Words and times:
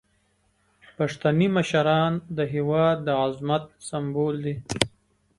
پښتني 0.97 1.47
مشران 1.57 2.11
د 2.37 2.39
هیواد 2.53 2.97
د 3.03 3.07
عظمت 3.23 3.63
سمبول 3.87 4.35
دي. 4.45 4.55